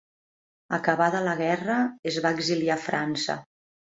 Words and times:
Acabada 0.77 1.19
la 1.27 1.35
guerra, 1.41 1.75
es 2.13 2.17
va 2.23 2.31
exiliar 2.39 2.79
a 2.81 2.83
França. 2.87 3.37